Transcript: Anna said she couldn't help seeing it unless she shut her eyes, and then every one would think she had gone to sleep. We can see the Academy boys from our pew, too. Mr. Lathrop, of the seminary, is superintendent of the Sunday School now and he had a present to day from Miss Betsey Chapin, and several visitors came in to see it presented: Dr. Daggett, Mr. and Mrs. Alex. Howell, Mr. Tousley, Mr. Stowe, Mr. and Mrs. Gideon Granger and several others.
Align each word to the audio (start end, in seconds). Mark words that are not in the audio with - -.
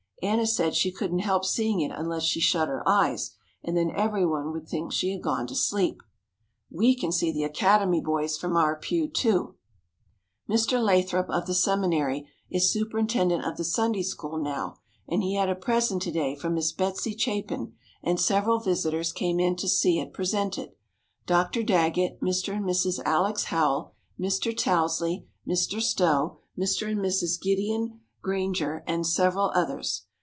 Anna 0.23 0.45
said 0.45 0.75
she 0.75 0.91
couldn't 0.91 1.25
help 1.25 1.43
seeing 1.43 1.81
it 1.81 1.91
unless 1.91 2.21
she 2.21 2.39
shut 2.39 2.67
her 2.67 2.87
eyes, 2.87 3.31
and 3.63 3.75
then 3.75 3.89
every 3.89 4.23
one 4.23 4.51
would 4.51 4.67
think 4.69 4.91
she 4.91 5.11
had 5.11 5.23
gone 5.23 5.47
to 5.47 5.55
sleep. 5.55 5.99
We 6.69 6.95
can 6.95 7.11
see 7.11 7.31
the 7.31 7.43
Academy 7.43 8.01
boys 8.01 8.37
from 8.37 8.55
our 8.55 8.75
pew, 8.77 9.07
too. 9.07 9.55
Mr. 10.47 10.79
Lathrop, 10.79 11.27
of 11.31 11.47
the 11.47 11.55
seminary, 11.55 12.27
is 12.51 12.71
superintendent 12.71 13.43
of 13.43 13.57
the 13.57 13.63
Sunday 13.63 14.03
School 14.03 14.37
now 14.37 14.77
and 15.07 15.23
he 15.23 15.33
had 15.33 15.49
a 15.49 15.55
present 15.55 16.03
to 16.03 16.11
day 16.11 16.35
from 16.35 16.53
Miss 16.53 16.71
Betsey 16.71 17.17
Chapin, 17.17 17.73
and 18.03 18.19
several 18.19 18.59
visitors 18.59 19.11
came 19.11 19.39
in 19.39 19.55
to 19.55 19.67
see 19.67 19.97
it 19.97 20.13
presented: 20.13 20.73
Dr. 21.25 21.63
Daggett, 21.63 22.21
Mr. 22.21 22.55
and 22.55 22.63
Mrs. 22.63 23.01
Alex. 23.05 23.45
Howell, 23.45 23.95
Mr. 24.19 24.55
Tousley, 24.55 25.25
Mr. 25.47 25.81
Stowe, 25.81 26.37
Mr. 26.55 26.91
and 26.91 26.99
Mrs. 26.99 27.41
Gideon 27.41 28.01
Granger 28.21 28.83
and 28.85 29.07
several 29.07 29.51
others. 29.55 30.03